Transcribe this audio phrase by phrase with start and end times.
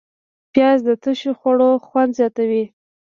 [0.53, 2.63] پیاز د تشو خوړو خوند زیاتوي